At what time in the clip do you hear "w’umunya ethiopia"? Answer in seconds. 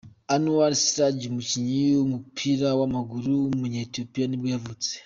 3.41-4.25